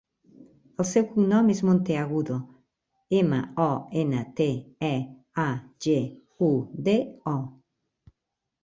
[0.83, 2.37] El seu cognom és Monteagudo:
[3.19, 3.69] ema, o,
[4.05, 4.49] ena, te,
[4.89, 4.93] e,
[5.45, 5.49] a,
[5.89, 6.01] ge,
[6.51, 6.53] u,
[6.91, 6.99] de,
[7.37, 7.41] o.